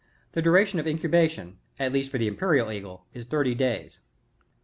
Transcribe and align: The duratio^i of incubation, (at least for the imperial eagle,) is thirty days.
The 0.31 0.41
duratio^i 0.41 0.79
of 0.79 0.87
incubation, 0.87 1.59
(at 1.77 1.93
least 1.93 2.09
for 2.09 2.17
the 2.17 2.27
imperial 2.27 2.71
eagle,) 2.71 3.05
is 3.13 3.25
thirty 3.25 3.53
days. 3.53 3.99